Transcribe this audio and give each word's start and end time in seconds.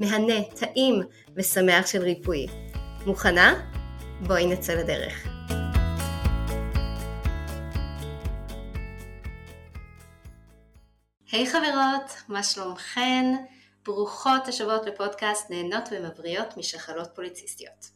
מהנה, 0.00 0.44
טעים 0.44 1.02
ושמח 1.36 1.86
של 1.86 2.02
ריפוי. 2.02 2.46
מוכנה? 3.06 3.54
בואי 4.26 4.46
נצא 4.46 4.74
לדרך. 4.74 5.26
היי 11.32 11.44
hey 11.44 11.50
חברות, 11.52 12.12
מה 12.28 12.42
שלומכן? 12.42 13.24
ברוכות 13.84 14.48
השבועות 14.48 14.86
לפודקאסט 14.86 15.50
נהנות 15.50 15.88
ומבריאות 15.92 16.56
משחלות 16.56 17.08
פוליציסטיות. 17.14 17.90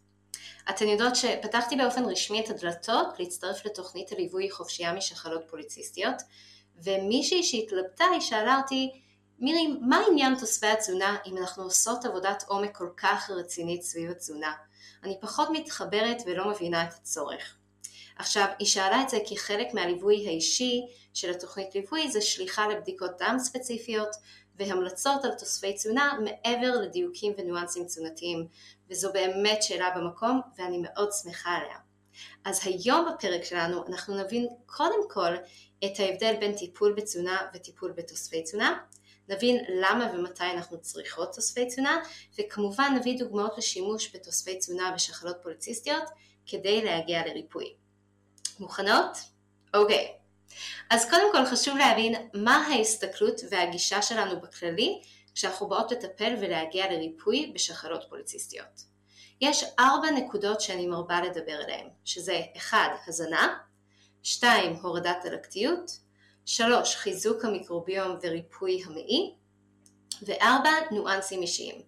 אתן 0.71 0.89
יודעות 0.89 1.17
שפתחתי 1.17 1.77
באופן 1.77 2.05
רשמי 2.05 2.41
את 2.41 2.51
הדלתות 2.51 3.07
להצטרף 3.19 3.67
לתוכנית 3.67 4.13
הליווי 4.13 4.51
חופשייה 4.51 4.93
משחלות 4.93 5.43
פוליציסטיות, 5.51 6.17
ומישהי 6.85 7.43
שהתלבטה 7.43 8.05
היא 8.13 8.21
שאלה 8.21 8.57
אותי 8.57 8.91
מירי, 9.41 9.67
מה 9.81 10.03
עניין 10.11 10.39
תוספי 10.39 10.67
התזונה 10.67 11.17
אם 11.27 11.39
אנחנו 11.39 11.63
עושות 11.63 12.05
עבודת 12.05 12.45
עומק 12.49 12.77
כל 12.77 12.89
כך 12.97 13.31
רצינית 13.31 13.83
סביב 13.83 14.11
התזונה? 14.11 14.53
אני 15.03 15.19
פחות 15.21 15.49
מתחברת 15.53 16.17
ולא 16.27 16.51
מבינה 16.51 16.85
את 16.85 16.93
הצורך. 16.95 17.57
עכשיו, 18.17 18.47
היא 18.59 18.67
שאלה 18.69 19.03
את 19.03 19.09
זה 19.09 19.19
כי 19.27 19.37
חלק 19.37 19.75
מהליווי 19.75 20.27
האישי 20.29 20.87
של 21.15 21.31
התוכנית 21.31 21.75
ליווי 21.75 22.11
זה 22.11 22.21
שליחה 22.21 22.69
לבדיקות 22.69 23.11
דם 23.19 23.37
ספציפיות 23.39 24.17
והמלצות 24.57 25.25
על 25.25 25.35
תוספי 25.39 25.73
תזונה 25.73 26.19
מעבר 26.25 26.81
לדיוקים 26.81 27.33
וניואנסים 27.39 27.85
תזונתיים, 27.85 28.47
וזו 28.91 29.13
באמת 29.13 29.63
שאלה 29.63 29.91
במקום 29.97 30.41
ואני 30.59 30.79
מאוד 30.83 31.11
שמחה 31.23 31.51
עליה. 31.51 31.77
אז 32.45 32.61
היום 32.65 33.09
בפרק 33.09 33.45
שלנו 33.45 33.87
אנחנו 33.87 34.17
נבין 34.17 34.49
קודם 34.67 35.09
כל 35.11 35.35
את 35.85 36.01
ההבדל 36.01 36.37
בין 36.41 36.57
טיפול 36.57 36.93
בתזונה 36.93 37.39
וטיפול 37.55 37.93
בתוספי 37.93 38.43
תזונה, 38.43 38.79
נבין 39.31 39.65
למה 39.69 40.13
ומתי 40.15 40.45
אנחנו 40.45 40.81
צריכות 40.81 41.35
תוספי 41.35 41.67
תזונה, 41.67 42.03
וכמובן 42.39 42.95
נביא 42.97 43.19
דוגמאות 43.19 43.59
לשימוש 43.59 44.17
בתוספי 44.17 44.59
תזונה 44.59 44.93
בשחלות 44.95 45.37
פוליציסטיות 45.43 46.05
כדי 46.47 46.85
להגיע 46.85 47.27
לריפוי. 47.27 47.75
מוכנות? 48.61 49.19
אוקיי. 49.75 50.13
אז 50.91 51.11
קודם 51.11 51.33
כל 51.33 51.47
חשוב 51.47 51.77
להבין 51.77 52.15
מה 52.35 52.57
ההסתכלות 52.57 53.41
והגישה 53.51 54.03
שלנו 54.03 54.41
בכללי 54.41 55.03
כשאנחנו 55.35 55.69
באות 55.69 55.93
לטפל 55.93 56.35
ולהגיע 56.41 56.93
לריפוי 56.93 57.53
בשחלות 57.55 58.05
פוליציסטיות. 58.09 58.85
יש 59.41 59.65
ארבע 59.79 60.11
נקודות 60.11 60.61
שאני 60.61 60.87
מרבה 60.87 61.21
לדבר 61.21 61.53
עליהן, 61.53 61.89
שזה 62.05 62.41
1. 62.57 62.79
הזנה, 63.07 63.59
2. 64.23 64.77
הורדת 64.83 65.25
הלקטיות, 65.25 65.91
שלוש, 66.53 66.97
חיזוק 66.97 67.45
המיקרוביום 67.45 68.19
וריפוי 68.23 68.83
המעי, 68.87 69.35
וארבע, 70.23 70.71
ניואנסים 70.91 71.43
אישיים. 71.43 71.83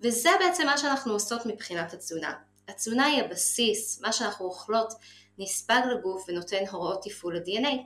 וזה 0.00 0.30
בעצם 0.40 0.66
מה 0.66 0.78
שאנחנו 0.78 1.12
עושות 1.12 1.46
מבחינת 1.46 1.92
התזונה. 1.92 2.32
התזונה 2.68 3.06
היא 3.06 3.22
הבסיס, 3.22 4.00
מה 4.00 4.12
שאנחנו 4.12 4.46
אוכלות 4.46 4.92
נספג 5.38 5.80
לגוף 5.90 6.24
ונותן 6.28 6.66
הוראות 6.70 7.02
תפעול 7.04 7.36
ל-DNA, 7.36 7.76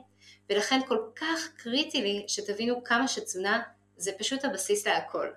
ולכן 0.49 0.79
כל 0.87 0.99
כך 1.15 1.39
קריטי 1.57 2.01
לי 2.01 2.25
שתבינו 2.27 2.83
כמה 2.83 3.07
שתזונה 3.07 3.61
זה 3.97 4.11
פשוט 4.19 4.45
הבסיס 4.45 4.87
להכל. 4.87 5.27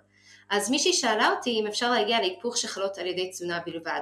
אז 0.51 0.71
מישהי 0.71 0.93
שאלה 0.93 1.31
אותי 1.31 1.51
אם 1.51 1.67
אפשר 1.67 1.91
להגיע 1.91 2.21
להיפוך 2.21 2.57
שחלות 2.57 2.99
על 2.99 3.07
ידי 3.07 3.31
תזונה 3.31 3.61
בלבד, 3.67 4.01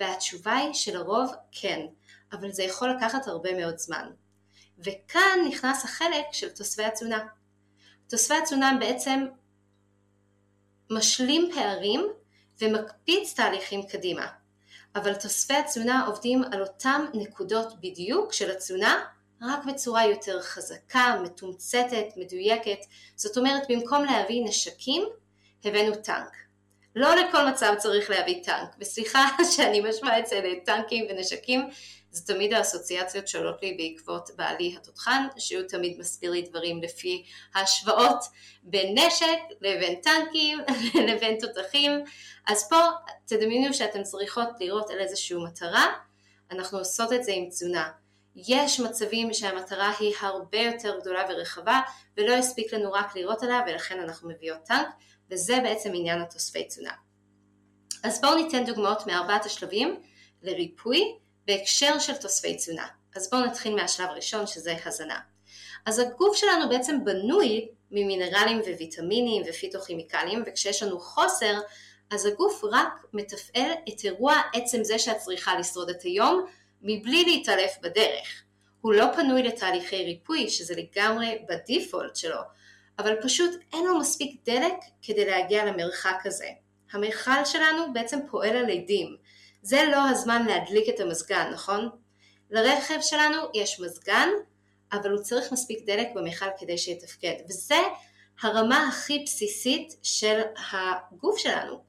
והתשובה 0.00 0.56
היא 0.56 0.72
שלרוב 0.72 1.32
כן, 1.52 1.80
אבל 2.32 2.52
זה 2.52 2.62
יכול 2.62 2.90
לקחת 2.90 3.26
הרבה 3.26 3.54
מאוד 3.54 3.78
זמן. 3.78 4.10
וכאן 4.78 5.38
נכנס 5.48 5.84
החלק 5.84 6.24
של 6.32 6.48
תוספי 6.48 6.84
התזונה. 6.84 7.26
תוספי 8.08 8.34
התזונה 8.34 8.76
בעצם 8.80 9.26
משלים 10.90 11.50
פערים 11.54 12.06
ומקפיץ 12.60 13.34
תהליכים 13.34 13.82
קדימה. 13.82 14.26
אבל 14.96 15.14
תוספי 15.14 15.54
התזונה 15.54 16.06
עובדים 16.06 16.44
על 16.52 16.62
אותם 16.62 17.06
נקודות 17.14 17.80
בדיוק 17.80 18.32
של 18.32 18.50
התזונה, 18.50 19.04
רק 19.42 19.64
בצורה 19.64 20.06
יותר 20.06 20.42
חזקה, 20.42 21.20
מתומצתת, 21.22 22.06
מדויקת. 22.16 22.78
זאת 23.16 23.36
אומרת, 23.36 23.62
במקום 23.68 24.04
להביא 24.04 24.44
נשקים, 24.44 25.04
הבאנו 25.64 25.94
טנק. 25.94 26.36
לא 26.96 27.14
לכל 27.14 27.48
מצב 27.50 27.74
צריך 27.78 28.10
להביא 28.10 28.44
טנק, 28.44 28.76
וסליחה 28.78 29.28
שאני 29.56 29.80
משמע 29.80 30.18
את 30.18 30.26
זה 30.26 30.40
לטנקים 30.44 31.06
ונשקים, 31.10 31.70
זה 32.14 32.26
תמיד 32.26 32.52
האסוציאציות 32.52 33.28
שעולות 33.28 33.62
לי 33.62 33.74
בעקבות 33.74 34.30
בעלי 34.36 34.74
התותחן, 34.76 35.26
שהוא 35.38 35.62
תמיד 35.62 35.98
מסביר 35.98 36.30
לי 36.30 36.42
דברים 36.42 36.82
לפי 36.82 37.24
ההשוואות 37.54 38.24
בין 38.62 38.98
נשק 38.98 39.38
לבין 39.60 40.00
טנקים 40.00 40.58
לבין 41.08 41.38
תותחים, 41.40 41.90
אז 42.46 42.68
פה 42.68 42.76
תדמיינו 43.26 43.74
שאתן 43.74 44.02
צריכות 44.02 44.48
לראות 44.60 44.90
על 44.90 45.00
איזושהי 45.00 45.36
מטרה, 45.36 45.86
אנחנו 46.50 46.78
עושות 46.78 47.12
את 47.12 47.24
זה 47.24 47.32
עם 47.32 47.48
תזונה. 47.48 47.90
יש 48.36 48.80
מצבים 48.80 49.34
שהמטרה 49.34 49.92
היא 49.98 50.14
הרבה 50.20 50.58
יותר 50.58 50.98
גדולה 51.00 51.24
ורחבה 51.28 51.80
ולא 52.16 52.32
הספיק 52.32 52.74
לנו 52.74 52.92
רק 52.92 53.16
לראות 53.16 53.42
עליה 53.42 53.60
ולכן 53.66 54.00
אנחנו 54.00 54.28
מביאות 54.28 54.64
טנק 54.64 54.88
וזה 55.30 55.58
בעצם 55.62 55.90
עניין 55.94 56.20
התוספי 56.20 56.64
תזונה. 56.64 56.92
אז 58.04 58.20
בואו 58.20 58.34
ניתן 58.34 58.64
דוגמאות 58.64 59.06
מארבעת 59.06 59.44
השלבים 59.44 60.00
לריפוי 60.42 61.18
בהקשר 61.46 61.98
של 61.98 62.16
תוספי 62.16 62.56
תזונה. 62.56 62.86
אז 63.16 63.30
בואו 63.30 63.44
נתחיל 63.46 63.74
מהשלב 63.74 64.08
הראשון 64.08 64.46
שזה 64.46 64.74
הזנה. 64.84 65.18
אז 65.86 65.98
הגוף 65.98 66.36
שלנו 66.36 66.68
בעצם 66.68 67.04
בנוי 67.04 67.68
ממינרלים 67.90 68.60
וויטמינים 68.60 69.42
ופיתוכימיקלים 69.46 70.42
וכשיש 70.46 70.82
לנו 70.82 71.00
חוסר 71.00 71.60
אז 72.10 72.26
הגוף 72.26 72.64
רק 72.72 73.06
מתפעל 73.12 73.70
את 73.88 74.04
אירוע 74.04 74.40
עצם 74.54 74.84
זה 74.84 74.98
שאת 74.98 75.16
צריכה 75.16 75.58
לשרוד 75.58 75.90
את 75.90 76.02
היום 76.02 76.46
מבלי 76.82 77.24
להתעלף 77.24 77.78
בדרך. 77.82 78.42
הוא 78.80 78.92
לא 78.92 79.06
פנוי 79.16 79.42
לתהליכי 79.42 80.04
ריפוי 80.04 80.50
שזה 80.50 80.74
לגמרי 80.76 81.38
בדיפולט 81.48 82.16
שלו, 82.16 82.40
אבל 82.98 83.14
פשוט 83.22 83.50
אין 83.72 83.84
לו 83.84 83.98
מספיק 83.98 84.40
דלק 84.44 84.74
כדי 85.02 85.24
להגיע 85.24 85.64
למרחק 85.64 86.16
הזה. 86.24 86.48
המכל 86.92 87.44
שלנו 87.44 87.92
בעצם 87.92 88.18
פועל 88.30 88.56
על 88.56 88.70
עדים, 88.70 89.16
זה 89.64 89.82
לא 89.92 90.08
הזמן 90.08 90.46
להדליק 90.46 90.88
את 90.88 91.00
המזגן, 91.00 91.50
נכון? 91.52 91.88
לרכב 92.50 92.98
שלנו 93.00 93.38
יש 93.54 93.80
מזגן, 93.80 94.28
אבל 94.92 95.10
הוא 95.10 95.22
צריך 95.22 95.52
מספיק 95.52 95.86
דלק 95.86 96.08
במכל 96.14 96.46
כדי 96.58 96.78
שיתפקד, 96.78 97.34
וזה 97.48 97.78
הרמה 98.42 98.88
הכי 98.88 99.22
בסיסית 99.24 99.96
של 100.02 100.40
הגוף 100.72 101.38
שלנו. 101.38 101.80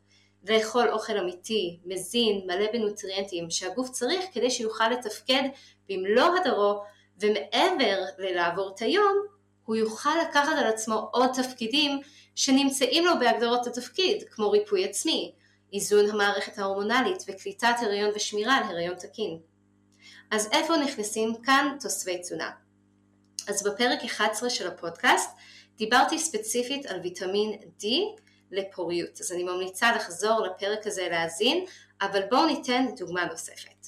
לאכול 0.50 0.90
אוכל 0.90 1.18
אמיתי, 1.18 1.80
מזין, 1.86 2.42
מלא 2.46 2.72
בנוטריאנטים 2.74 3.50
שהגוף 3.50 3.90
צריך 3.90 4.26
כדי 4.34 4.52
שיוכל 4.52 4.90
לתפקד 4.90 5.44
במלוא 5.90 6.38
הדרו 6.38 6.84
ומעבר 7.22 8.04
ללעבור 8.18 8.72
את 8.76 8.82
היום, 8.82 9.18
הוא 9.66 9.76
יוכל 9.76 10.16
לקחת 10.30 10.58
על 10.58 10.68
עצמו 10.68 11.10
עוד 11.12 11.30
תפקידים 11.34 12.00
שנמצאים 12.36 13.06
לו 13.06 13.20
בהגדרות 13.20 13.68
התפקיד, 13.68 14.24
כמו 14.32 14.52
ריפוי 14.52 14.86
עצמי, 14.86 15.34
איזון 15.76 16.10
המערכת 16.10 16.58
ההורמונלית 16.58 17.24
וקליטת 17.28 17.76
הריון 17.82 18.12
ושמירה 18.16 18.56
על 18.56 18.64
הריון 18.64 18.96
תקין. 18.96 19.40
אז 20.32 20.50
איפה 20.52 20.78
נכנסים 20.78 21.34
כאן 21.44 21.78
תוספי 21.80 22.18
תזונה? 22.18 22.52
אז 23.48 23.64
בפרק 23.64 24.04
11 24.06 24.50
של 24.50 24.68
הפודקאסט 24.68 25.30
דיברתי 25.78 26.20
ספציפית 26.20 26.86
על 26.86 27.00
ויטמין 27.04 27.60
D 27.80 27.86
לפוריות. 28.52 29.20
אז 29.22 29.32
אני 29.32 29.44
ממליצה 29.44 29.96
לחזור 29.96 30.42
לפרק 30.42 30.88
הזה 30.88 31.08
להאזין, 31.12 31.66
אבל 32.02 32.22
בואו 32.30 32.46
ניתן 32.46 32.86
דוגמה 32.98 33.26
נוספת. 33.26 33.88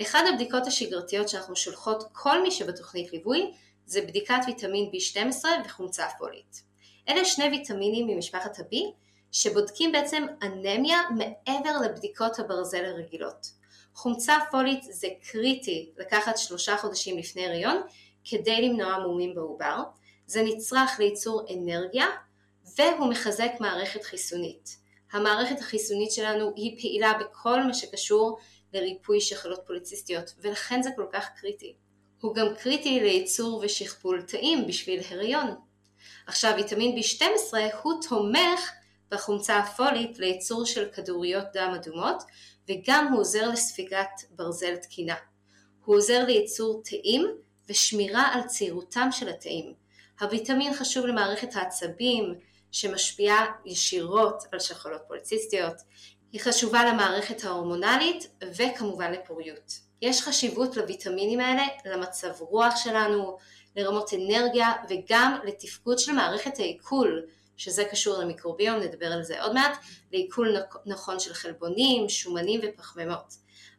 אחד 0.00 0.22
הבדיקות 0.32 0.66
השגרתיות 0.66 1.28
שאנחנו 1.28 1.56
שולחות 1.56 2.02
כל 2.12 2.42
מי 2.42 2.50
שבתוכנית 2.50 3.12
ליווי 3.12 3.52
זה 3.86 4.00
בדיקת 4.00 4.40
ויטמין 4.46 4.90
B12 4.90 5.44
וחומצה 5.64 6.06
פולית. 6.18 6.62
אלה 7.08 7.24
שני 7.24 7.44
ויטמינים 7.44 8.06
ממשפחת 8.06 8.58
ה-B 8.58 8.76
שבודקים 9.32 9.92
בעצם 9.92 10.26
אנמיה 10.42 10.98
מעבר 11.10 11.78
לבדיקות 11.84 12.38
הברזל 12.38 12.84
הרגילות. 12.84 13.46
חומצה 13.94 14.38
פולית 14.50 14.82
זה 14.82 15.08
קריטי 15.30 15.92
לקחת 15.96 16.38
שלושה 16.38 16.76
חודשים 16.76 17.18
לפני 17.18 17.46
הריון 17.46 17.82
כדי 18.24 18.68
למנוע 18.68 18.98
מומים 18.98 19.34
בעובר, 19.34 19.82
זה 20.26 20.42
נצרך 20.42 20.90
לייצור 20.98 21.46
אנרגיה 21.54 22.06
והוא 22.76 23.10
מחזק 23.10 23.50
מערכת 23.60 24.02
חיסונית. 24.02 24.76
המערכת 25.12 25.60
החיסונית 25.60 26.12
שלנו 26.12 26.52
היא 26.56 26.80
פעילה 26.80 27.12
בכל 27.20 27.62
מה 27.62 27.74
שקשור 27.74 28.38
לריפוי 28.72 29.20
שחלות 29.20 29.60
פוליציסטיות 29.66 30.34
ולכן 30.38 30.82
זה 30.82 30.90
כל 30.96 31.06
כך 31.12 31.28
קריטי. 31.40 31.74
הוא 32.20 32.34
גם 32.34 32.46
קריטי 32.62 33.00
לייצור 33.00 33.60
ושכפול 33.64 34.22
תאים 34.22 34.66
בשביל 34.66 35.00
הריון. 35.10 35.54
עכשיו 36.26 36.52
ויטמין 36.56 36.98
B12 36.98 37.54
הוא 37.82 37.92
תומך 38.08 38.70
בחומצה 39.10 39.58
הפולית 39.58 40.18
לייצור 40.18 40.66
של 40.66 40.88
כדוריות 40.92 41.44
דם 41.52 41.72
אדומות 41.74 42.22
וגם 42.68 43.06
הוא 43.12 43.20
עוזר 43.20 43.48
לספיגת 43.48 44.10
ברזל 44.30 44.76
תקינה. 44.76 45.14
הוא 45.84 45.96
עוזר 45.96 46.24
לייצור 46.24 46.82
תאים 46.84 47.26
ושמירה 47.68 48.34
על 48.34 48.42
צעירותם 48.42 49.08
של 49.12 49.28
התאים. 49.28 49.74
הוויטמין 50.20 50.74
חשוב 50.74 51.06
למערכת 51.06 51.56
העצבים 51.56 52.34
שמשפיעה 52.72 53.46
ישירות 53.66 54.42
על 54.52 54.58
שחלות 54.58 55.00
פוליציסטיות. 55.08 55.74
היא 56.32 56.40
חשובה 56.40 56.84
למערכת 56.84 57.44
ההורמונלית 57.44 58.30
וכמובן 58.56 59.12
לפוריות. 59.12 59.72
יש 60.02 60.22
חשיבות 60.22 60.76
לוויטמינים 60.76 61.40
האלה 61.40 61.62
למצב 61.84 62.32
רוח 62.40 62.76
שלנו, 62.76 63.36
לרמות 63.76 64.10
אנרגיה 64.14 64.72
וגם 64.88 65.38
לתפקוד 65.44 65.98
של 65.98 66.12
מערכת 66.12 66.58
העיכול 66.58 67.26
שזה 67.60 67.84
קשור 67.84 68.18
למיקרוביום, 68.18 68.80
נדבר 68.80 69.06
על 69.06 69.22
זה 69.22 69.42
עוד 69.42 69.54
מעט, 69.54 69.78
לעיכול 70.12 70.56
נכון 70.86 71.20
של 71.20 71.34
חלבונים, 71.34 72.08
שומנים 72.08 72.60
ופחמימות. 72.62 73.34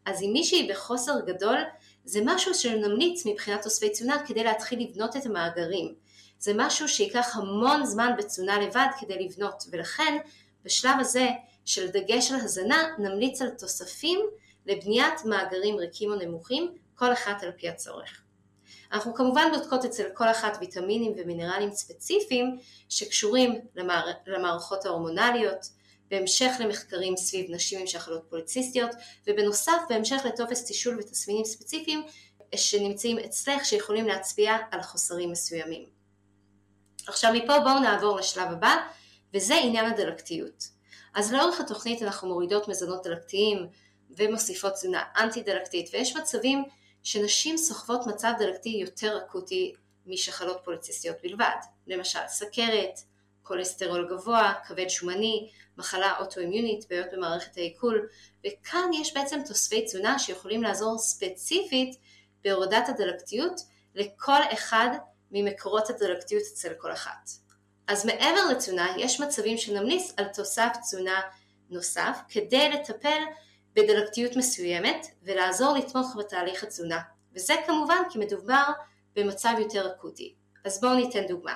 אז 0.05 0.21
אם 0.21 0.29
מישהי 0.33 0.67
בחוסר 0.71 1.13
גדול, 1.25 1.57
זה 2.05 2.19
משהו 2.25 2.53
שנמליץ 2.53 3.25
מבחינת 3.25 3.63
תוספי 3.63 3.89
תזונה 3.89 4.25
כדי 4.27 4.43
להתחיל 4.43 4.79
לבנות 4.79 5.17
את 5.17 5.25
המאגרים. 5.25 5.95
זה 6.39 6.51
משהו 6.55 6.89
שייקח 6.89 7.35
המון 7.35 7.85
זמן 7.85 8.11
בתזונה 8.17 8.59
לבד 8.59 8.87
כדי 8.99 9.25
לבנות, 9.25 9.63
ולכן 9.71 10.17
בשלב 10.63 10.95
הזה 10.99 11.27
של 11.65 11.87
דגש 11.87 12.31
על 12.31 12.39
הזנה 12.39 12.83
נמליץ 12.97 13.41
על 13.41 13.49
תוספים 13.49 14.19
לבניית 14.65 15.25
מאגרים 15.25 15.75
ריקים 15.75 16.11
או 16.11 16.15
נמוכים, 16.15 16.73
כל 16.95 17.13
אחת 17.13 17.43
על 17.43 17.51
פי 17.51 17.69
הצורך. 17.69 18.20
אנחנו 18.91 19.13
כמובן 19.13 19.47
בודקות 19.53 19.85
אצל 19.85 20.03
כל 20.13 20.31
אחת 20.31 20.57
ויטמינים 20.61 21.13
ומינרלים 21.17 21.71
ספציפיים 21.71 22.57
שקשורים 22.89 23.59
למער... 23.75 24.05
למערכות 24.27 24.85
ההורמונליות, 24.85 25.69
בהמשך 26.09 26.51
למחקרים 26.59 27.17
סביב 27.17 27.51
נשים 27.51 27.79
עם 27.79 27.87
שחלות 27.87 28.25
פוליציסטיות, 28.29 28.89
ובנוסף 29.27 29.81
בהמשך 29.89 30.21
לטופס 30.25 30.65
תישול 30.65 30.99
ותסמינים 30.99 31.45
ספציפיים 31.45 32.03
שנמצאים 32.55 33.19
אצלך 33.19 33.65
שיכולים 33.65 34.07
להצביע 34.07 34.57
על 34.71 34.81
חוסרים 34.81 35.31
מסוימים. 35.31 35.85
עכשיו 37.07 37.33
מפה 37.33 37.59
בואו 37.59 37.79
נעבור 37.79 38.17
לשלב 38.17 38.51
הבא, 38.51 38.75
וזה 39.33 39.55
עניין 39.55 39.85
הדלקתיות. 39.85 40.67
אז 41.15 41.33
לאורך 41.33 41.59
התוכנית 41.59 42.01
אנחנו 42.01 42.27
מורידות 42.27 42.67
מזונות 42.67 43.03
דלקתיים 43.03 43.67
ומוסיפות 44.17 44.73
תזונה 44.73 45.03
אנטי 45.17 45.43
דלקתית, 45.43 45.89
ויש 45.93 46.15
מצבים 46.15 46.63
שנשים 47.03 47.57
סוחבות 47.57 48.07
מצב 48.07 48.31
דלקתי 48.39 48.69
יותר 48.69 49.17
אקוטי 49.17 49.73
משחלות 50.05 50.61
פוליציסטיות 50.63 51.15
בלבד, 51.23 51.55
למשל 51.87 52.19
סכרת, 52.27 52.99
כולסטרול 53.43 54.07
גבוה, 54.09 54.53
כבד 54.67 54.89
שומני, 54.89 55.49
מחלה 55.77 56.17
אוטואימיונית, 56.19 56.85
בעיות 56.89 57.07
במערכת 57.13 57.57
העיכול, 57.57 58.07
וכאן 58.47 58.89
יש 59.01 59.13
בעצם 59.13 59.39
תוספי 59.45 59.85
תזונה 59.85 60.19
שיכולים 60.19 60.63
לעזור 60.63 60.97
ספציפית 60.97 61.95
בהורדת 62.43 62.89
הדלקתיות 62.89 63.61
לכל 63.95 64.41
אחד 64.53 64.89
ממקורות 65.31 65.89
הדלקתיות 65.89 66.43
אצל 66.53 66.73
כל 66.73 66.91
אחת. 66.91 67.29
אז 67.87 68.05
מעבר 68.05 68.45
לתזונה 68.51 68.93
יש 68.97 69.21
מצבים 69.21 69.57
שנמליץ 69.57 70.13
על 70.17 70.25
תוסף 70.33 70.77
תזונה 70.81 71.21
נוסף 71.69 72.19
כדי 72.29 72.69
לטפל 72.69 73.19
בדלקתיות 73.75 74.35
מסוימת 74.35 75.07
ולעזור 75.23 75.77
לתמוך 75.77 76.15
בתהליך 76.19 76.63
התזונה, 76.63 76.99
וזה 77.35 77.53
כמובן 77.65 78.01
כי 78.09 78.19
מדובר 78.19 78.63
במצב 79.15 79.53
יותר 79.59 79.91
אקוטי. 79.91 80.33
אז 80.65 80.81
בואו 80.81 80.95
ניתן 80.95 81.27
דוגמה. 81.27 81.53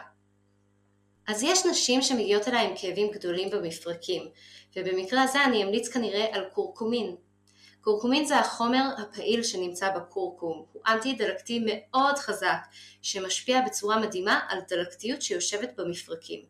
אז 1.27 1.43
יש 1.43 1.65
נשים 1.65 2.01
שמגיעות 2.01 2.47
אליי 2.47 2.67
עם 2.67 2.73
כאבים 2.77 3.11
גדולים 3.11 3.49
במפרקים, 3.49 4.27
ובמקרה 4.75 5.23
הזה 5.23 5.43
אני 5.43 5.63
אמליץ 5.63 5.87
כנראה 5.87 6.35
על 6.35 6.45
קורקומין. 6.53 7.15
קורקומין 7.81 8.25
זה 8.25 8.39
החומר 8.39 8.83
הפעיל 8.97 9.43
שנמצא 9.43 9.89
בקורקום, 9.89 10.65
הוא 10.71 10.81
אנטי 10.87 11.13
דלקתי 11.13 11.65
מאוד 11.65 12.17
חזק, 12.17 12.57
שמשפיע 13.01 13.61
בצורה 13.65 13.99
מדהימה 13.99 14.39
על 14.49 14.59
דלקתיות 14.69 15.21
שיושבת 15.21 15.73
במפרקים. 15.77 16.41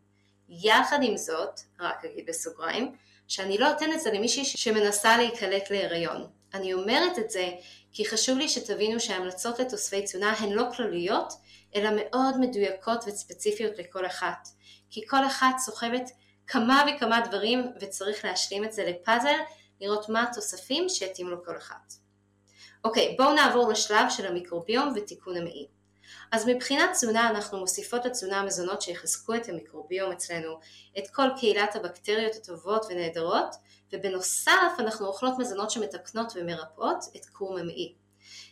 יחד 0.49 0.99
עם 1.01 1.17
זאת, 1.17 1.59
רק 1.79 2.05
אגיד 2.05 2.25
בסוגריים, 2.27 2.95
שאני 3.27 3.57
לא 3.57 3.71
אתן 3.71 3.93
את 3.93 3.99
זה 3.99 4.11
למישהי 4.11 4.45
שמנסה 4.45 5.17
להיקלט 5.17 5.69
להיריון. 5.71 6.27
אני 6.53 6.73
אומרת 6.73 7.19
את 7.19 7.29
זה 7.29 7.49
כי 7.91 8.05
חשוב 8.05 8.37
לי 8.37 8.49
שתבינו 8.49 8.99
שההמלצות 8.99 9.59
לתוספי 9.59 10.01
תזונה 10.01 10.33
הן 10.33 10.51
לא 10.51 10.63
כלליות, 10.77 11.33
אלא 11.75 11.89
מאוד 11.95 12.39
מדויקות 12.39 13.03
וספציפיות 13.07 13.77
לכל 13.77 14.05
אחת. 14.05 14.47
כי 14.89 15.07
כל 15.07 15.25
אחת 15.25 15.55
סוחבת 15.59 16.11
כמה 16.47 16.83
וכמה 16.87 17.21
דברים 17.21 17.71
וצריך 17.81 18.25
להשלים 18.25 18.63
את 18.63 18.73
זה 18.73 18.85
לפאזל, 18.85 19.39
לראות 19.81 20.09
מה 20.09 20.23
התוספים 20.23 20.89
שיתאים 20.89 21.27
לו 21.27 21.45
כל 21.45 21.57
אחת. 21.57 21.93
אוקיי, 22.83 23.15
בואו 23.17 23.33
נעבור 23.33 23.69
לשלב 23.69 24.09
של 24.09 24.27
המיקרוביום 24.27 24.93
ותיקון 24.95 25.37
המעי. 25.37 25.67
אז 26.31 26.47
מבחינת 26.47 26.91
תזונה 26.91 27.29
אנחנו 27.29 27.59
מוסיפות 27.59 28.05
לתזונה 28.05 28.39
המזונות 28.39 28.81
שיחזקו 28.81 29.35
את 29.35 29.49
המיקרוביום 29.49 30.11
אצלנו, 30.11 30.59
את 30.97 31.03
כל 31.13 31.27
קהילת 31.37 31.75
הבקטריות 31.75 32.35
הטובות 32.35 32.85
ונהדרות, 32.89 33.55
ובנוסף 33.93 34.75
אנחנו 34.79 35.07
אוכלות 35.07 35.33
מזונות 35.39 35.71
שמתקנות 35.71 36.33
ומרפאות 36.35 37.05
את 37.15 37.25
קרום 37.25 37.57
המעי. 37.57 37.95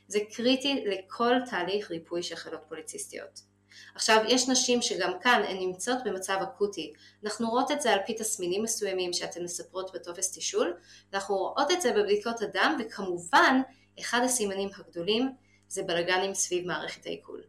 זה 0.08 0.20
קריטי 0.32 0.84
לכל 0.86 1.36
תהליך 1.50 1.92
ריפוי 1.92 2.24
של 2.24 2.36
חלות 2.36 2.62
פוליציסטיות. 2.70 3.54
עכשיו 3.96 4.24
יש 4.28 4.50
נשים 4.50 4.82
שגם 4.82 5.12
כאן 5.22 5.42
הן 5.48 5.58
נמצאות 5.58 5.98
במצב 6.06 6.38
אקוטי, 6.44 6.94
אנחנו 7.24 7.50
רואות 7.50 7.72
את 7.72 7.82
זה 7.82 7.92
על 7.94 8.00
פי 8.06 8.14
תסמינים 8.14 8.64
מסוימים 8.64 9.14
שאתן 9.14 9.44
מספרות 9.44 9.92
בטופס 9.94 10.32
תישול, 10.32 10.74
ואנחנו 11.12 11.36
רואות 11.36 11.72
את 11.72 11.82
זה 11.82 11.92
בבדיקות 11.92 12.42
הדם 12.42 12.78
וכמובן 12.80 13.62
אחד 14.00 14.22
הסימנים 14.24 14.70
הגדולים 14.78 15.32
זה 15.74 15.84
בלאגנים 15.84 16.34
סביב 16.34 16.68
מערכת 16.68 17.06
העיכול. 17.06 17.42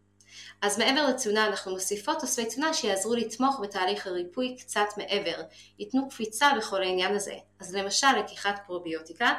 אז 0.62 0.78
מעבר 0.78 1.06
לתזונה 1.08 1.46
אנחנו 1.46 1.72
מוסיפות 1.72 2.20
תוספי 2.20 2.44
תזונה 2.44 2.74
שיעזרו 2.74 3.14
לתמוך 3.14 3.60
בתהליך 3.62 4.06
הריפוי 4.06 4.56
קצת 4.58 4.86
מעבר, 4.96 5.42
ייתנו 5.78 6.08
קפיצה 6.08 6.46
בכל 6.56 6.82
העניין 6.82 7.14
הזה. 7.14 7.34
אז 7.60 7.74
למשל 7.74 8.06
לקיחת 8.18 8.60
פרוביוטיקה 8.66 9.32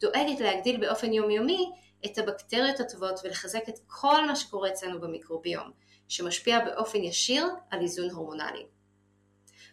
דואגת 0.00 0.40
להגדיל 0.40 0.80
באופן 0.80 1.12
יומיומי 1.12 1.70
את 2.06 2.18
הבקטריות 2.18 2.80
הטובות 2.80 3.20
ולחזק 3.24 3.68
את 3.68 3.78
כל 3.86 4.26
מה 4.26 4.36
שקורה 4.36 4.68
אצלנו 4.68 5.00
במיקרוביום, 5.00 5.70
שמשפיע 6.08 6.64
באופן 6.64 6.98
ישיר 6.98 7.46
על 7.70 7.80
איזון 7.80 8.10
הורמונלי. 8.10 8.66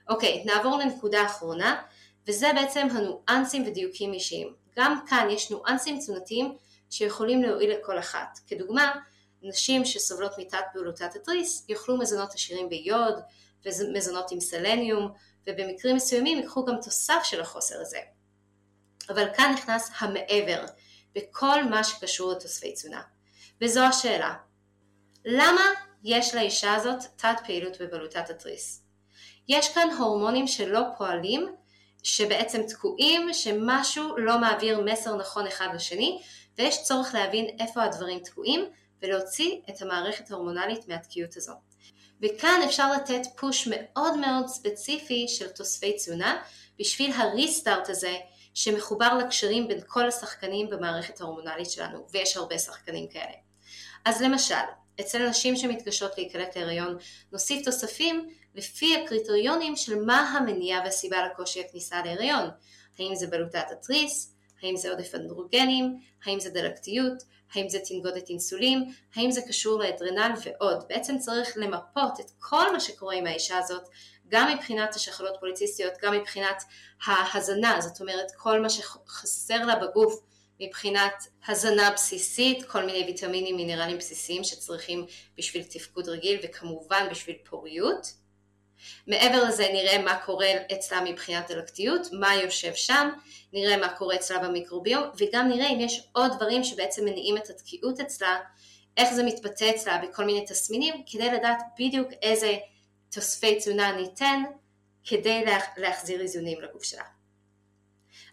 אוקיי, 0.10 0.44
נעבור 0.46 0.78
לנקודה 0.78 1.22
האחרונה, 1.22 1.82
וזה 2.28 2.48
בעצם 2.56 2.88
הניואנסים 2.92 3.64
ודיוקים 3.68 4.14
אישיים. 4.14 4.54
גם 4.78 5.06
כאן 5.08 5.28
יש 5.32 5.52
ניואנסים 5.52 5.98
תזונתיים 5.98 6.58
שיכולים 6.90 7.44
להועיל 7.44 7.72
לכל 7.72 8.00
אחת. 8.00 8.40
כדוגמה, 8.48 8.96
נשים 9.42 9.86
שסובלות 9.86 10.38
מתת 10.38 10.64
פעולותת 10.74 11.16
התריס 11.16 11.66
יאכלו 11.70 11.98
מזונות 11.98 12.34
עשירים 12.34 12.70
ביוד 12.70 13.14
ומזונות 13.66 14.32
עם 14.32 14.40
סלניום 14.40 15.12
ובמקרים 15.48 15.96
מסוימים 15.96 16.38
ייקחו 16.38 16.66
גם 16.66 16.76
תוסף 16.84 17.20
של 17.24 17.42
החוסר 17.42 17.82
הזה. 17.82 18.00
אבל 19.10 19.26
כאן 19.34 19.54
נכנס 19.54 19.92
המעבר 20.00 20.66
בכל 21.16 21.64
מה 21.64 21.84
שקשור 21.84 22.32
לתוספי 22.32 22.74
תזונה. 22.74 23.02
וזו 23.62 23.82
השאלה, 23.82 24.34
למה 25.26 25.62
יש 26.04 26.36
לאישה 26.36 26.76
הזאת 26.76 27.04
תת 27.16 27.38
פעילות 27.46 27.82
בבלוטת 27.82 28.30
התריס? 28.30 28.84
יש 29.48 29.74
כאן 29.74 29.90
הורמונים 29.98 30.48
שלא 30.48 30.82
פועלים, 30.98 31.56
שבעצם 32.04 32.62
תקועים, 32.68 33.34
שמשהו 33.34 34.18
לא 34.18 34.40
מעביר 34.40 34.82
מסר 34.82 35.16
נכון 35.16 35.48
אחד 35.48 35.68
לשני, 35.76 36.22
ויש 36.60 36.84
צורך 36.84 37.16
להבין 37.16 37.58
איפה 37.60 37.84
הדברים 37.84 38.20
תקועים 38.20 38.66
ולהוציא 39.02 39.56
את 39.70 39.82
המערכת 39.82 40.32
ההורמונלית 40.32 40.88
מהתקיעות 40.88 41.38
הזו. 41.38 41.54
וכאן 42.22 42.62
אפשר 42.66 42.92
לתת 42.92 43.22
פוש 43.36 43.68
מאוד 43.72 44.18
מאוד 44.18 44.48
ספציפי 44.48 45.28
של 45.28 45.48
תוספי 45.48 45.94
תזונה 45.94 46.42
בשביל 46.80 47.12
הריסטארט 47.12 47.90
הזה 47.90 48.16
שמחובר 48.54 49.18
לקשרים 49.18 49.68
בין 49.68 49.80
כל 49.88 50.08
השחקנים 50.08 50.70
במערכת 50.70 51.22
ההורמונלית 51.22 51.70
שלנו, 51.70 52.08
ויש 52.12 52.38
הרבה 52.38 52.60
שחקנים 52.60 53.08
כאלה. 53.08 53.34
אז 54.06 54.22
למשל, 54.22 54.56
אצל 55.00 55.30
נשים 55.30 55.56
שמתקשות 55.56 56.18
להיקלט 56.18 56.58
להיריון, 56.58 56.98
נוסיף 57.32 57.66
תוספים 57.66 58.30
לפי 58.56 58.98
הקריטריונים 58.98 59.76
של 59.76 60.06
מה 60.06 60.20
המניע 60.20 60.80
והסיבה 60.84 61.26
לקושי 61.26 61.60
הכניסה 61.60 62.02
להיריון. 62.06 62.50
האם 63.00 63.16
זה 63.16 63.28
בלוטת 63.28 63.66
התריס, 63.72 64.36
האם 64.64 64.78
זה 64.78 64.90
עודף 64.92 65.16
אנדרוגנים, 65.16 66.00
האם 66.26 66.40
זה 66.40 66.50
דלקתיות, 66.50 67.24
האם 67.54 67.70
זה 67.70 67.80
תנגודת 67.80 68.30
אינסולין, 68.30 68.92
האם 69.16 69.32
זה 69.32 69.42
קשור 69.48 69.80
לאדרנל 69.80 70.32
ועוד. 70.44 70.84
בעצם 70.90 71.18
צריך 71.18 71.54
למפות 71.56 72.20
את 72.20 72.32
כל 72.40 72.74
מה 72.74 72.80
שקורה 72.80 73.16
עם 73.16 73.28
האישה 73.28 73.58
הזאת, 73.58 73.84
גם 74.28 74.54
מבחינת 74.54 74.96
השחלות 74.96 75.36
פוליציסטיות, 75.40 75.94
גם 76.02 76.14
מבחינת 76.14 76.64
ההזנה, 77.06 77.82
זאת 77.82 78.02
אומרת 78.02 78.32
כל 78.38 78.60
מה 78.62 78.70
שחסר 78.70 79.66
לה 79.66 79.76
בגוף 79.76 80.22
מבחינת 80.60 81.28
הזנה 81.48 81.92
בסיסית, 81.92 82.66
כל 82.66 82.86
מיני 82.86 83.04
ויטמינים 83.08 83.56
מינרלים 83.56 83.98
בסיסיים 83.98 84.44
שצריכים 84.44 85.06
בשביל 85.38 85.64
תפקוד 85.64 86.10
רגיל 86.10 86.40
וכמובן 86.44 87.08
בשביל 87.12 87.36
פוריות. 87.44 88.14
מעבר 89.08 89.44
לזה 89.44 89.68
נראה 89.74 89.98
מה 89.98 90.18
קורה 90.26 90.48
אצלה 90.74 91.02
מבחינת 91.02 91.52
דלקתיות, 91.52 92.08
מה 92.12 92.36
יושב 92.36 92.74
שם, 92.74 93.10
נראה 93.54 93.78
מה 93.78 93.90
קורה 93.90 94.16
אצלה 94.16 94.40
במיקרוביום 94.40 95.04
וגם 95.18 95.50
נראה 95.50 95.70
אם 95.70 95.80
יש 95.80 96.08
עוד 96.12 96.32
דברים 96.36 96.64
שבעצם 96.64 97.06
מניעים 97.06 97.38
את 97.38 97.50
התקיעות 97.50 98.00
אצלה, 98.00 98.38
איך 98.98 99.14
זה 99.14 99.24
מתבטא 99.24 99.72
אצלה 99.76 99.98
בכל 99.98 100.26
מיני 100.26 100.46
תסמינים 100.46 100.94
כדי 101.12 101.32
לדעת 101.32 101.60
בדיוק 101.80 102.08
איזה 102.22 102.58
תוספי 103.12 103.60
תזונה 103.60 103.92
ניתן 103.92 104.44
כדי 105.04 105.44
להחזיר 105.78 106.22
איזונים 106.22 106.62
לגוף 106.62 106.84
שלה. 106.84 107.04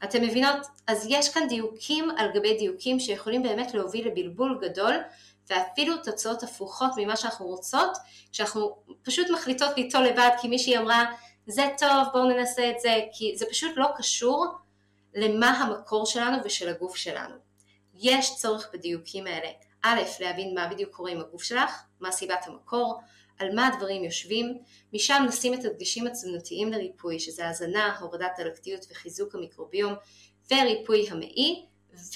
אתם 0.04 0.22
מבינות? 0.22 0.66
אז 0.86 1.06
יש 1.10 1.34
כאן 1.34 1.48
דיוקים 1.48 2.10
על 2.10 2.30
גבי 2.34 2.58
דיוקים 2.58 3.00
שיכולים 3.00 3.42
באמת 3.42 3.74
להוביל 3.74 4.06
לבלבול 4.06 4.58
גדול 4.62 4.94
ואפילו 5.50 5.96
תוצאות 5.96 6.42
הפוכות 6.42 6.90
ממה 6.96 7.16
שאנחנו 7.16 7.46
רוצות, 7.46 7.90
כשאנחנו 8.32 8.76
פשוט 9.02 9.26
מחליטות 9.30 9.76
ליטול 9.76 10.04
לבד 10.04 10.30
כי 10.40 10.48
מישהי 10.48 10.78
אמרה 10.78 11.04
זה 11.46 11.68
טוב 11.78 12.06
בואו 12.12 12.24
ננסה 12.24 12.70
את 12.70 12.80
זה, 12.80 13.00
כי 13.12 13.36
זה 13.36 13.46
פשוט 13.50 13.72
לא 13.76 13.86
קשור 13.96 14.46
למה 15.14 15.50
המקור 15.50 16.06
שלנו 16.06 16.36
ושל 16.44 16.68
הגוף 16.68 16.96
שלנו. 16.96 17.34
יש 17.94 18.36
צורך 18.36 18.68
בדיוקים 18.72 19.26
האלה. 19.26 19.48
א', 19.82 20.00
להבין 20.20 20.54
מה 20.54 20.68
בדיוק 20.68 20.90
קורה 20.90 21.10
עם 21.10 21.20
הגוף 21.20 21.42
שלך, 21.42 21.82
מה 22.00 22.12
סיבת 22.12 22.46
המקור, 22.46 23.00
על 23.38 23.54
מה 23.54 23.66
הדברים 23.66 24.04
יושבים, 24.04 24.58
משם 24.92 25.24
נשים 25.28 25.54
את 25.54 25.64
הדגשים 25.64 26.06
התזונתיים 26.06 26.72
לריפוי, 26.72 27.20
שזה 27.20 27.48
הזנה, 27.48 27.98
הורדת 28.00 28.30
דלקתיות 28.38 28.86
וחיזוק 28.90 29.34
המיקרוביום, 29.34 29.94
וריפוי 30.50 31.08
המעי, 31.10 31.66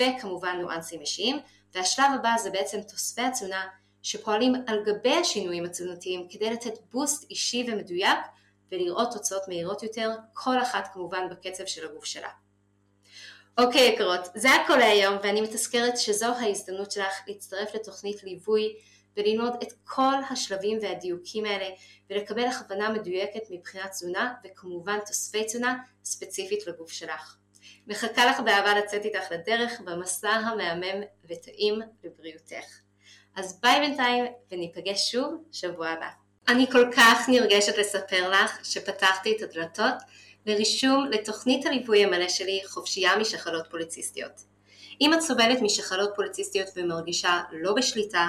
וכמובן 0.00 0.56
ניואנסים 0.56 1.00
אישיים, 1.00 1.38
והשלב 1.74 2.06
הבא 2.14 2.30
זה 2.42 2.50
בעצם 2.50 2.82
תוספי 2.82 3.22
התזונה 3.22 3.66
שפועלים 4.02 4.54
על 4.66 4.84
גבי 4.84 5.14
השינויים 5.14 5.64
התזונתיים 5.64 6.28
כדי 6.30 6.50
לתת 6.50 6.74
בוסט 6.92 7.30
אישי 7.30 7.66
ומדויק 7.68 8.18
ולראות 8.72 9.12
תוצאות 9.12 9.48
מהירות 9.48 9.82
יותר, 9.82 10.10
כל 10.32 10.62
אחת 10.62 10.88
כמובן 10.92 11.28
בקצב 11.30 11.66
של 11.66 11.84
הגוף 11.86 12.04
שלה. 12.04 12.28
אוקיי 13.58 13.88
יקרות, 13.88 14.20
זה 14.34 14.48
הכל 14.50 14.76
להיום 14.76 15.16
ואני 15.22 15.40
מתזכרת 15.40 15.98
שזו 15.98 16.26
ההזדמנות 16.26 16.92
שלך 16.92 17.14
להצטרף 17.26 17.74
לתוכנית 17.74 18.24
ליווי 18.24 18.76
וללמוד 19.16 19.52
את 19.62 19.72
כל 19.84 20.14
השלבים 20.30 20.78
והדיוקים 20.82 21.44
האלה 21.44 21.68
ולקבל 22.10 22.44
הכוונה 22.46 22.88
מדויקת 22.88 23.42
מבחינת 23.50 23.90
תזונה 23.90 24.34
וכמובן 24.44 24.98
תוספי 25.06 25.44
תזונה 25.44 25.76
ספציפית 26.04 26.66
לגוף 26.66 26.90
שלך. 26.90 27.36
מחכה 27.86 28.26
לך 28.26 28.40
באהבה 28.40 28.78
לצאת 28.78 29.04
איתך 29.04 29.24
לדרך 29.30 29.80
במסע 29.80 30.30
המהמם 30.30 31.02
וטעים 31.28 31.80
לבריאותך. 32.04 32.80
אז 33.36 33.60
ביי 33.62 33.80
בינתיים 33.80 34.24
וניפגש 34.50 35.12
שוב 35.12 35.34
שבוע 35.52 35.88
הבא. 35.88 36.08
אני 36.48 36.66
כל 36.72 36.90
כך 36.96 37.28
נרגשת 37.28 37.78
לספר 37.78 38.30
לך 38.30 38.58
שפתחתי 38.64 39.36
את 39.36 39.42
הדלתות 39.42 39.94
לרישום 40.46 41.06
לתוכנית 41.10 41.66
הליווי 41.66 42.04
המלא 42.04 42.28
שלי 42.28 42.60
חופשייה 42.66 43.16
משחלות 43.16 43.66
פוליציסטיות. 43.70 44.32
אם 45.00 45.14
את 45.14 45.20
סובלת 45.20 45.62
משחלות 45.62 46.10
פוליציסטיות 46.16 46.68
ומרגישה 46.76 47.40
לא 47.52 47.72
בשליטה, 47.72 48.28